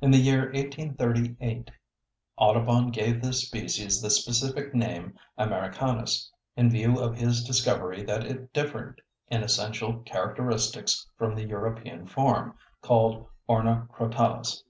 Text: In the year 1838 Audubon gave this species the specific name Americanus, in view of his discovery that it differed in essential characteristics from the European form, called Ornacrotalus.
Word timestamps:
In 0.00 0.10
the 0.10 0.16
year 0.16 0.50
1838 0.52 1.70
Audubon 2.38 2.90
gave 2.90 3.20
this 3.20 3.44
species 3.46 4.00
the 4.00 4.08
specific 4.08 4.74
name 4.74 5.18
Americanus, 5.36 6.32
in 6.56 6.70
view 6.70 6.96
of 6.98 7.18
his 7.18 7.44
discovery 7.44 8.02
that 8.04 8.24
it 8.24 8.54
differed 8.54 9.02
in 9.28 9.42
essential 9.42 9.98
characteristics 9.98 11.06
from 11.18 11.34
the 11.34 11.44
European 11.44 12.06
form, 12.06 12.56
called 12.80 13.26
Ornacrotalus. 13.46 14.62